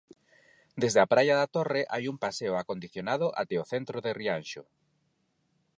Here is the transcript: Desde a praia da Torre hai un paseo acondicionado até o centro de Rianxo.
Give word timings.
Desde 0.81 0.99
a 1.01 1.09
praia 1.13 1.35
da 1.39 1.51
Torre 1.55 1.81
hai 1.93 2.03
un 2.11 2.17
paseo 2.23 2.53
acondicionado 2.57 3.27
até 3.41 3.55
o 3.63 3.69
centro 3.73 3.97
de 4.05 4.11
Rianxo. 4.19 4.63